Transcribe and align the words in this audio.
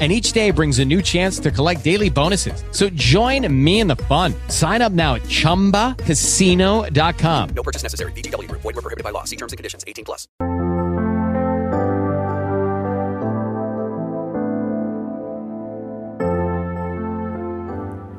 and 0.00 0.10
each 0.10 0.32
day 0.32 0.50
brings 0.50 0.78
a 0.78 0.84
new 0.84 1.02
chance 1.02 1.38
to 1.40 1.50
collect 1.50 1.84
daily 1.84 2.08
bonuses. 2.08 2.64
So 2.70 2.88
join 2.90 3.46
me 3.52 3.80
in 3.80 3.86
the 3.86 3.96
fun. 3.96 4.32
Sign 4.48 4.80
up 4.80 4.92
now 4.92 5.16
at 5.16 5.22
ChumbaCasino.com. 5.24 7.48
No 7.50 7.62
purchase 7.62 7.82
necessary. 7.82 8.12
VGW. 8.12 8.50
Void 8.50 8.64
were 8.64 8.72
prohibited 8.80 9.04
by 9.04 9.10
law. 9.10 9.24
See 9.24 9.36
terms 9.36 9.52
and 9.52 9.58
conditions. 9.58 9.84
18 9.86 10.06
plus. 10.06 10.26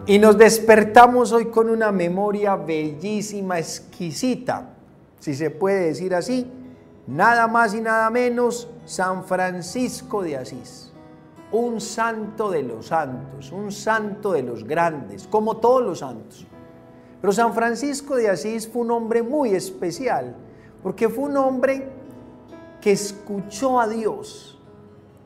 Y 0.08 0.20
nos 0.20 0.38
despertamos 0.38 1.32
hoy 1.32 1.46
con 1.46 1.70
una 1.70 1.92
memoria 1.94 2.58
bellísima, 2.58 3.60
exquisita, 3.60 4.74
si 5.20 5.36
se 5.36 5.52
puede 5.52 5.86
decir 5.86 6.14
así, 6.14 6.52
nada 7.08 7.48
más 7.48 7.74
y 7.74 7.80
nada 7.80 8.10
menos 8.10 8.68
San 8.86 9.24
Francisco 9.24 10.22
de 10.22 10.36
Asís 10.36 10.91
un 11.52 11.82
santo 11.82 12.50
de 12.50 12.64
los 12.64 12.88
santos, 12.88 13.52
un 13.52 13.72
santo 13.72 14.32
de 14.32 14.44
los 14.44 14.64
grandes, 14.64 15.28
como 15.28 15.58
todos 15.58 15.84
los 15.84 16.00
santos. 16.00 16.48
Pero 17.20 17.34
San 17.34 17.54
Francisco 17.54 18.16
de 18.16 18.30
Asís 18.30 18.68
fue 18.68 18.82
un 18.82 18.92
hombre 18.92 19.22
muy 19.22 19.52
especial, 19.52 20.36
porque 20.82 21.10
fue 21.10 21.26
un 21.26 21.38
hombre 21.38 21.88
que 22.80 22.92
escuchó 22.92 23.80
a 23.80 23.88
Dios 23.88 24.60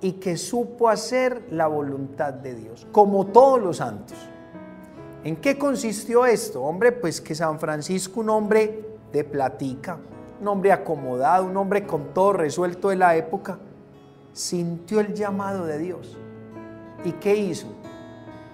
y 0.02 0.14
que 0.14 0.36
supo 0.36 0.90
hacer 0.90 1.48
la 1.52 1.68
voluntad 1.68 2.34
de 2.34 2.54
Dios, 2.54 2.86
como 2.92 3.28
todos 3.28 3.62
los 3.62 3.78
santos. 3.78 4.18
¿En 5.24 5.38
qué 5.38 5.58
consistió 5.58 6.26
esto? 6.26 6.62
Hombre, 6.62 6.92
pues 6.92 7.22
que 7.22 7.34
San 7.34 7.60
Francisco, 7.60 8.20
un 8.20 8.30
hombre 8.30 8.98
de 9.12 9.24
platica, 9.24 9.98
un 10.42 10.48
hombre 10.48 10.72
acomodado, 10.72 11.46
un 11.46 11.58
hombre 11.58 11.88
con 11.88 12.14
todo 12.14 12.34
resuelto 12.34 12.90
de 12.90 12.98
la 12.98 13.16
época, 13.16 13.58
sintió 14.36 15.00
el 15.00 15.14
llamado 15.14 15.66
de 15.66 15.80
Dios. 15.80 16.18
¿Y 17.06 17.14
qué 17.14 17.36
hizo? 17.36 17.68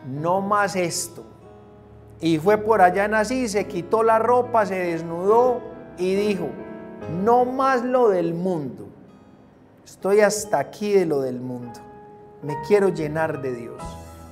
No 0.07 0.39
más 0.39 0.75
esto. 0.75 1.23
Y 2.21 2.37
fue 2.37 2.59
por 2.59 2.81
allá 2.81 3.05
en 3.05 3.15
así, 3.15 3.49
se 3.49 3.65
quitó 3.67 4.03
la 4.03 4.19
ropa, 4.19 4.65
se 4.65 4.75
desnudó 4.75 5.59
y 5.97 6.13
dijo, 6.13 6.49
no 7.23 7.45
más 7.45 7.83
lo 7.83 8.09
del 8.09 8.35
mundo. 8.35 8.87
Estoy 9.83 10.21
hasta 10.21 10.59
aquí 10.59 10.93
de 10.93 11.07
lo 11.07 11.21
del 11.21 11.39
mundo. 11.39 11.79
Me 12.43 12.55
quiero 12.67 12.89
llenar 12.89 13.41
de 13.41 13.53
Dios. 13.55 13.81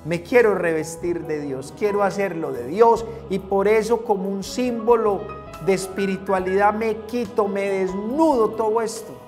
Me 0.04 0.22
quiero 0.22 0.54
revestir 0.54 1.26
de 1.26 1.40
Dios. 1.40 1.74
Quiero 1.76 2.04
hacerlo 2.04 2.52
de 2.52 2.68
Dios. 2.68 3.04
Y 3.28 3.40
por 3.40 3.66
eso 3.66 4.04
como 4.04 4.28
un 4.28 4.44
símbolo 4.44 5.22
de 5.66 5.74
espiritualidad 5.74 6.72
me 6.72 6.96
quito, 7.06 7.48
me 7.48 7.68
desnudo 7.68 8.50
todo 8.50 8.80
esto 8.80 9.19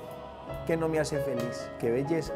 que 0.66 0.76
no 0.76 0.88
me 0.88 0.98
hace 0.98 1.18
feliz. 1.18 1.68
Qué 1.78 1.90
belleza. 1.90 2.32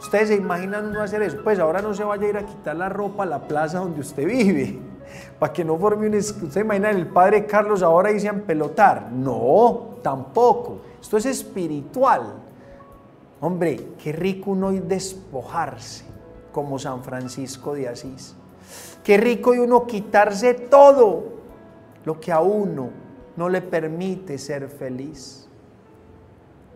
Ustedes 0.00 0.28
se 0.28 0.36
imaginan 0.36 0.92
no 0.92 1.02
hacer 1.02 1.22
eso. 1.22 1.38
Pues 1.42 1.58
ahora 1.58 1.82
no 1.82 1.92
se 1.94 2.04
vaya 2.04 2.26
a 2.26 2.28
ir 2.28 2.36
a 2.36 2.46
quitar 2.46 2.76
la 2.76 2.88
ropa 2.88 3.24
a 3.24 3.26
la 3.26 3.46
plaza 3.46 3.78
donde 3.78 4.00
usted 4.00 4.26
vive. 4.26 4.78
Para 5.38 5.52
que 5.52 5.64
no 5.64 5.76
forme 5.76 6.06
un... 6.06 6.14
Usted 6.14 6.60
imagina 6.60 6.90
el 6.90 7.06
padre 7.08 7.46
Carlos 7.46 7.82
ahora 7.82 8.10
dice 8.10 8.32
pelotar. 8.32 9.10
No, 9.12 9.96
tampoco. 10.02 10.80
Esto 11.00 11.16
es 11.16 11.26
espiritual. 11.26 12.34
Hombre, 13.40 13.90
qué 14.02 14.12
rico 14.12 14.50
uno 14.50 14.72
y 14.72 14.80
despojarse 14.80 16.04
como 16.52 16.78
San 16.78 17.02
Francisco 17.02 17.74
de 17.74 17.88
Asís. 17.88 18.34
Qué 19.04 19.16
rico 19.16 19.54
y 19.54 19.58
uno 19.58 19.86
quitarse 19.86 20.54
todo 20.54 21.24
lo 22.04 22.20
que 22.20 22.32
a 22.32 22.40
uno 22.40 22.90
no 23.36 23.48
le 23.48 23.62
permite 23.62 24.38
ser 24.38 24.68
feliz. 24.68 25.47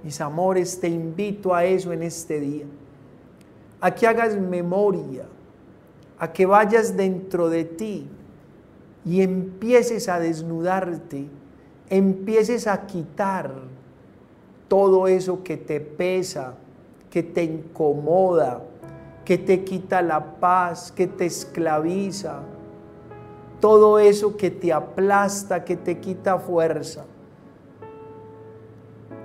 Mis 0.03 0.21
amores, 0.21 0.81
te 0.81 0.89
invito 0.89 1.55
a 1.55 1.65
eso 1.65 1.93
en 1.93 2.03
este 2.03 2.41
día. 2.41 2.65
A 3.81 3.95
que 3.95 4.07
hagas 4.07 4.37
memoria, 4.37 5.27
a 6.19 6.33
que 6.33 6.45
vayas 6.47 6.97
dentro 6.97 7.49
de 7.49 7.65
ti 7.65 8.09
y 9.05 9.23
empieces 9.23 10.09
a 10.09 10.19
desnudarte, 10.19 11.27
empieces 11.89 12.67
a 12.67 12.87
quitar 12.87 13.53
todo 14.69 15.07
eso 15.07 15.43
que 15.43 15.57
te 15.57 15.81
pesa, 15.81 16.55
que 17.11 17.23
te 17.23 17.45
incomoda, 17.45 18.63
que 19.25 19.39
te 19.39 19.63
quita 19.63 20.03
la 20.03 20.41
paz, 20.41 20.91
que 20.91 21.07
te 21.07 21.27
esclaviza, 21.27 22.41
todo 23.61 23.99
eso 24.01 24.37
que 24.37 24.51
te 24.51 24.73
aplasta, 24.73 25.65
que 25.65 25.77
te 25.77 25.99
quita 25.99 26.39
fuerza 26.39 27.05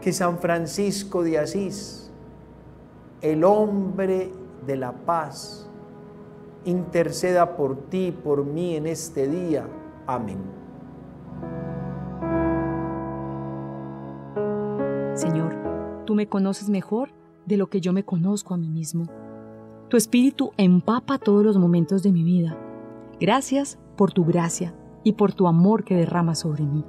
que 0.07 0.13
San 0.13 0.38
Francisco 0.38 1.22
de 1.22 1.38
Asís, 1.38 2.09
el 3.22 3.44
hombre 3.44 4.31
de 4.66 4.78
la 4.78 4.94
paz, 4.94 5.68
interceda 6.63 7.57
por 7.57 7.90
ti 7.90 8.13
por 8.13 8.46
mí 8.46 8.78
en 8.78 8.88
este 8.88 9.28
día. 9.28 9.67
Amén. 10.06 10.38
Señor, 15.13 15.53
tú 16.06 16.16
me 16.16 16.29
conoces 16.29 16.69
mejor 16.69 17.09
de 17.46 17.57
lo 17.57 17.67
que 17.67 17.81
yo 17.81 17.91
me 17.91 18.06
conozco 18.06 18.53
a 18.53 18.57
mí 18.57 18.69
mismo. 18.69 19.07
Tu 19.90 19.97
espíritu 19.97 20.51
empapa 20.56 21.17
todos 21.17 21.44
los 21.44 21.57
momentos 21.57 22.01
de 22.01 22.13
mi 22.13 22.23
vida. 22.23 22.57
Gracias 23.19 23.78
por 23.97 24.13
tu 24.13 24.23
gracia 24.23 24.73
y 25.03 25.12
por 25.12 25.34
tu 25.34 25.47
amor 25.47 25.84
que 25.84 25.97
derramas 25.97 26.40
sobre 26.40 26.63
mí. 26.63 26.85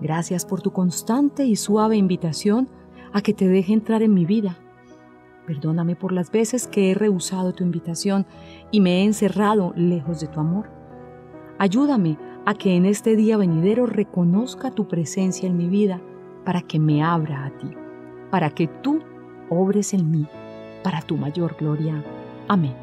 Gracias 0.00 0.44
por 0.44 0.62
tu 0.62 0.70
constante 0.72 1.44
y 1.44 1.56
suave 1.56 1.96
invitación 1.96 2.68
a 3.12 3.20
que 3.20 3.34
te 3.34 3.48
deje 3.48 3.72
entrar 3.72 4.02
en 4.02 4.14
mi 4.14 4.24
vida. 4.24 4.56
Perdóname 5.46 5.96
por 5.96 6.12
las 6.12 6.30
veces 6.30 6.68
que 6.68 6.90
he 6.90 6.94
rehusado 6.94 7.52
tu 7.52 7.64
invitación 7.64 8.26
y 8.70 8.80
me 8.80 9.00
he 9.00 9.04
encerrado 9.04 9.72
lejos 9.74 10.20
de 10.20 10.28
tu 10.28 10.40
amor. 10.40 10.70
Ayúdame 11.58 12.18
a 12.44 12.54
que 12.54 12.76
en 12.76 12.86
este 12.86 13.16
día 13.16 13.36
venidero 13.36 13.86
reconozca 13.86 14.70
tu 14.70 14.86
presencia 14.86 15.48
en 15.48 15.56
mi 15.56 15.68
vida 15.68 16.00
para 16.44 16.62
que 16.62 16.78
me 16.78 17.02
abra 17.02 17.46
a 17.46 17.50
ti, 17.58 17.70
para 18.30 18.50
que 18.50 18.68
tú 18.68 19.00
obres 19.50 19.94
en 19.94 20.10
mí, 20.10 20.26
para 20.84 21.02
tu 21.02 21.16
mayor 21.16 21.56
gloria. 21.58 22.04
Amén. 22.46 22.74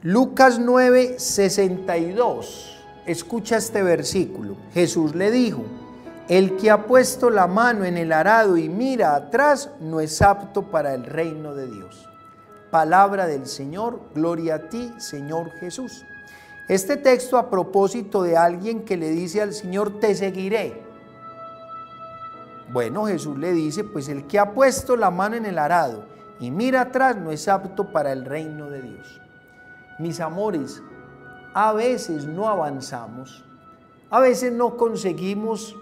Lucas 0.00 0.58
9, 0.58 1.18
62 1.18 2.73
escucha 3.06 3.56
este 3.56 3.82
versículo. 3.82 4.56
Jesús 4.72 5.14
le 5.14 5.30
dijo, 5.30 5.64
el 6.28 6.56
que 6.56 6.70
ha 6.70 6.86
puesto 6.86 7.28
la 7.28 7.46
mano 7.46 7.84
en 7.84 7.98
el 7.98 8.12
arado 8.12 8.56
y 8.56 8.68
mira 8.68 9.14
atrás 9.14 9.70
no 9.80 10.00
es 10.00 10.22
apto 10.22 10.70
para 10.70 10.94
el 10.94 11.04
reino 11.04 11.54
de 11.54 11.66
Dios. 11.66 12.08
Palabra 12.70 13.26
del 13.26 13.46
Señor, 13.46 14.00
gloria 14.14 14.54
a 14.56 14.68
ti, 14.68 14.92
Señor 14.96 15.50
Jesús. 15.60 16.04
Este 16.66 16.96
texto 16.96 17.36
a 17.36 17.50
propósito 17.50 18.22
de 18.22 18.38
alguien 18.38 18.84
que 18.84 18.96
le 18.96 19.10
dice 19.10 19.42
al 19.42 19.52
Señor, 19.52 20.00
te 20.00 20.14
seguiré. 20.14 20.82
Bueno, 22.72 23.04
Jesús 23.04 23.38
le 23.38 23.52
dice, 23.52 23.84
pues 23.84 24.08
el 24.08 24.26
que 24.26 24.38
ha 24.38 24.52
puesto 24.52 24.96
la 24.96 25.10
mano 25.10 25.36
en 25.36 25.44
el 25.44 25.58
arado 25.58 26.06
y 26.40 26.50
mira 26.50 26.80
atrás 26.80 27.16
no 27.16 27.30
es 27.30 27.48
apto 27.48 27.92
para 27.92 28.12
el 28.12 28.24
reino 28.24 28.70
de 28.70 28.80
Dios. 28.80 29.20
Mis 29.98 30.20
amores, 30.20 30.82
a 31.54 31.72
veces 31.72 32.26
no 32.26 32.48
avanzamos, 32.48 33.44
a 34.10 34.20
veces 34.20 34.52
no 34.52 34.76
conseguimos 34.76 35.76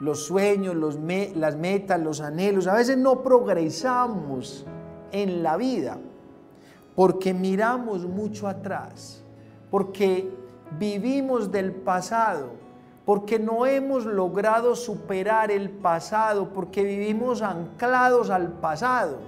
los 0.00 0.24
sueños, 0.24 0.74
los 0.74 0.98
las 1.34 1.56
metas, 1.56 2.00
los 2.00 2.20
anhelos, 2.20 2.66
a 2.66 2.74
veces 2.74 2.96
no 2.96 3.22
progresamos 3.22 4.64
en 5.10 5.42
la 5.42 5.56
vida 5.56 5.98
porque 6.94 7.32
miramos 7.32 8.06
mucho 8.06 8.48
atrás, 8.48 9.22
porque 9.70 10.30
vivimos 10.78 11.50
del 11.50 11.72
pasado, 11.72 12.50
porque 13.04 13.38
no 13.38 13.66
hemos 13.66 14.04
logrado 14.04 14.76
superar 14.76 15.50
el 15.50 15.70
pasado, 15.70 16.50
porque 16.50 16.84
vivimos 16.84 17.42
anclados 17.42 18.30
al 18.30 18.52
pasado. 18.52 19.18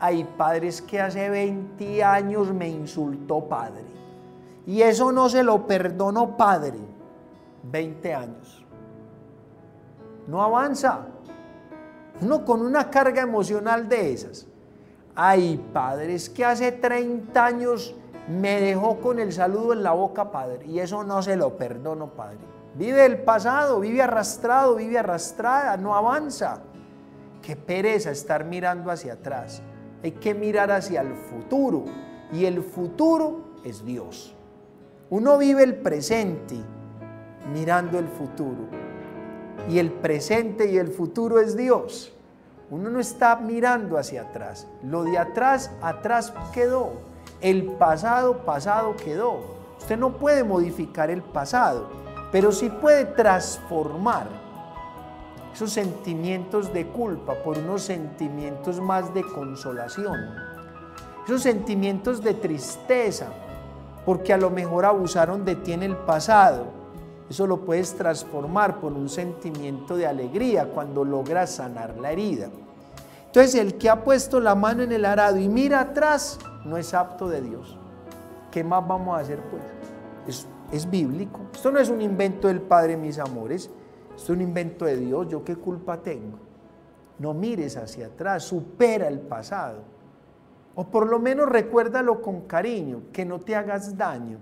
Hay 0.00 0.24
padres 0.36 0.82
que 0.82 1.00
hace 1.00 1.28
20 1.28 2.04
años 2.04 2.52
me 2.52 2.68
insultó 2.68 3.48
padre. 3.48 3.84
Y 4.68 4.82
eso 4.82 5.12
no 5.12 5.30
se 5.30 5.42
lo 5.42 5.66
perdonó 5.66 6.36
padre. 6.36 6.76
20 7.62 8.14
años. 8.14 8.66
No 10.26 10.42
avanza. 10.42 11.06
Uno 12.20 12.44
con 12.44 12.60
una 12.60 12.90
carga 12.90 13.22
emocional 13.22 13.88
de 13.88 14.12
esas. 14.12 14.46
Hay 15.14 15.56
padres 15.72 16.28
que 16.28 16.44
hace 16.44 16.70
30 16.70 17.46
años 17.46 17.94
me 18.28 18.60
dejó 18.60 19.00
con 19.00 19.18
el 19.18 19.32
saludo 19.32 19.72
en 19.72 19.82
la 19.82 19.92
boca, 19.92 20.30
padre. 20.30 20.66
Y 20.66 20.80
eso 20.80 21.02
no 21.02 21.22
se 21.22 21.34
lo 21.34 21.56
perdono, 21.56 22.08
padre. 22.08 22.36
Vive 22.74 23.06
el 23.06 23.22
pasado, 23.22 23.80
vive 23.80 24.02
arrastrado, 24.02 24.74
vive 24.74 24.98
arrastrada, 24.98 25.78
no 25.78 25.94
avanza. 25.94 26.60
Qué 27.40 27.56
pereza 27.56 28.10
estar 28.10 28.44
mirando 28.44 28.90
hacia 28.90 29.14
atrás. 29.14 29.62
Hay 30.04 30.12
que 30.12 30.34
mirar 30.34 30.70
hacia 30.70 31.00
el 31.00 31.14
futuro. 31.14 31.86
Y 32.30 32.44
el 32.44 32.62
futuro 32.62 33.54
es 33.64 33.82
Dios. 33.82 34.34
Uno 35.10 35.38
vive 35.38 35.62
el 35.62 35.76
presente 35.76 36.54
mirando 37.52 37.98
el 37.98 38.08
futuro. 38.08 38.68
Y 39.68 39.78
el 39.78 39.90
presente 39.90 40.70
y 40.70 40.76
el 40.76 40.88
futuro 40.88 41.40
es 41.40 41.56
Dios. 41.56 42.12
Uno 42.70 42.90
no 42.90 43.00
está 43.00 43.36
mirando 43.36 43.96
hacia 43.96 44.22
atrás. 44.22 44.66
Lo 44.82 45.04
de 45.04 45.16
atrás, 45.16 45.70
atrás 45.80 46.34
quedó. 46.52 46.92
El 47.40 47.64
pasado, 47.72 48.44
pasado 48.44 48.96
quedó. 48.96 49.40
Usted 49.78 49.96
no 49.96 50.18
puede 50.18 50.44
modificar 50.44 51.08
el 51.08 51.22
pasado, 51.22 51.88
pero 52.30 52.52
sí 52.52 52.68
puede 52.68 53.06
transformar 53.06 54.26
esos 55.54 55.72
sentimientos 55.72 56.72
de 56.74 56.86
culpa 56.86 57.34
por 57.42 57.56
unos 57.56 57.82
sentimientos 57.82 58.80
más 58.80 59.14
de 59.14 59.22
consolación. 59.22 60.34
Esos 61.24 61.42
sentimientos 61.42 62.22
de 62.22 62.34
tristeza, 62.34 63.28
porque 64.08 64.32
a 64.32 64.38
lo 64.38 64.48
mejor 64.48 64.86
abusaron 64.86 65.44
de 65.44 65.54
ti 65.54 65.74
en 65.74 65.82
el 65.82 65.94
pasado. 65.94 66.64
Eso 67.28 67.46
lo 67.46 67.60
puedes 67.60 67.92
transformar 67.92 68.80
por 68.80 68.94
un 68.94 69.10
sentimiento 69.10 69.98
de 69.98 70.06
alegría 70.06 70.70
cuando 70.70 71.04
logras 71.04 71.50
sanar 71.50 71.98
la 71.98 72.12
herida. 72.12 72.48
Entonces 73.26 73.54
el 73.56 73.76
que 73.76 73.90
ha 73.90 74.02
puesto 74.04 74.40
la 74.40 74.54
mano 74.54 74.82
en 74.82 74.92
el 74.92 75.04
arado 75.04 75.36
y 75.36 75.50
mira 75.50 75.80
atrás, 75.80 76.38
no 76.64 76.78
es 76.78 76.94
apto 76.94 77.28
de 77.28 77.42
Dios. 77.42 77.76
¿Qué 78.50 78.64
más 78.64 78.88
vamos 78.88 79.14
a 79.14 79.20
hacer 79.20 79.40
pues? 79.50 79.62
Es, 80.26 80.46
es 80.72 80.88
bíblico. 80.88 81.40
Esto 81.52 81.70
no 81.70 81.78
es 81.78 81.90
un 81.90 82.00
invento 82.00 82.48
del 82.48 82.62
Padre, 82.62 82.96
mis 82.96 83.18
amores. 83.18 83.68
Esto 84.16 84.32
es 84.32 84.36
un 84.38 84.40
invento 84.40 84.86
de 84.86 84.96
Dios. 84.96 85.28
¿Yo 85.28 85.44
qué 85.44 85.54
culpa 85.56 85.98
tengo? 85.98 86.38
No 87.18 87.34
mires 87.34 87.76
hacia 87.76 88.06
atrás, 88.06 88.44
supera 88.44 89.06
el 89.06 89.20
pasado. 89.20 89.97
O 90.80 90.84
por 90.84 91.08
lo 91.08 91.18
menos 91.18 91.48
recuérdalo 91.48 92.22
con 92.22 92.42
cariño, 92.42 93.02
que 93.12 93.24
no 93.24 93.40
te 93.40 93.56
hagas 93.56 93.98
daño. 93.98 94.38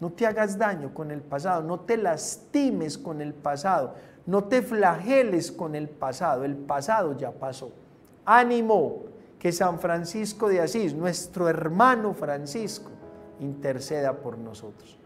No 0.00 0.10
te 0.10 0.26
hagas 0.26 0.56
daño 0.56 0.94
con 0.94 1.10
el 1.10 1.20
pasado, 1.20 1.62
no 1.62 1.80
te 1.80 1.98
lastimes 1.98 2.96
con 2.96 3.20
el 3.20 3.34
pasado, 3.34 3.92
no 4.24 4.44
te 4.44 4.62
flageles 4.62 5.52
con 5.52 5.74
el 5.74 5.90
pasado. 5.90 6.46
El 6.46 6.56
pasado 6.56 7.14
ya 7.14 7.30
pasó. 7.30 7.72
Ánimo, 8.24 9.02
que 9.38 9.52
San 9.52 9.78
Francisco 9.78 10.48
de 10.48 10.62
Asís, 10.62 10.94
nuestro 10.94 11.46
hermano 11.46 12.14
Francisco, 12.14 12.90
interceda 13.38 14.14
por 14.14 14.38
nosotros. 14.38 14.96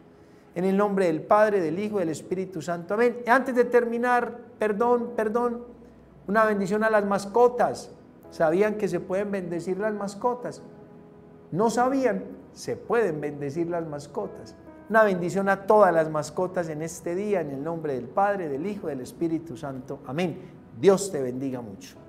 En 0.55 0.65
el 0.65 0.77
nombre 0.77 1.07
del 1.07 1.23
Padre, 1.23 1.61
del 1.61 1.81
Hijo 1.81 1.97
y 1.97 2.01
del 2.03 2.11
Espíritu 2.11 2.63
Santo. 2.63 2.95
Amén. 2.95 3.23
Y 3.27 3.29
antes 3.29 3.57
de 3.57 3.65
terminar, 3.65 4.39
perdón, 4.61 5.15
perdón, 5.17 5.65
una 6.29 6.45
bendición 6.45 6.85
a 6.85 6.91
las 6.91 7.05
mascotas. 7.05 7.91
¿Sabían 8.35 8.75
que 8.75 8.89
se 8.89 8.99
pueden 8.99 9.31
bendecir 9.31 9.79
las 9.79 9.95
mascotas? 9.95 10.61
No 11.53 11.71
sabían, 11.71 12.25
se 12.53 12.75
pueden 12.75 13.21
bendecir 13.21 13.69
las 13.69 13.87
mascotas. 13.87 14.57
Una 14.91 15.05
bendición 15.05 15.49
a 15.49 15.67
todas 15.67 15.95
las 15.95 16.11
mascotas 16.11 16.69
en 16.69 16.83
este 16.83 17.15
día, 17.15 17.43
en 17.43 17.51
el 17.51 17.63
nombre 17.63 17.95
del 17.95 18.09
Padre, 18.09 18.49
del 18.49 18.67
Hijo 18.67 18.89
del 18.89 19.03
Espíritu 19.03 19.57
Santo. 19.57 20.01
Amén. 20.05 20.51
Dios 20.81 21.13
te 21.13 21.23
bendiga 21.23 21.61
mucho. 21.61 22.04